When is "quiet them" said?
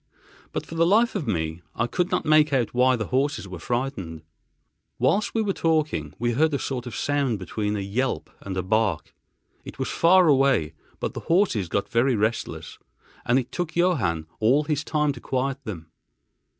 15.21-15.91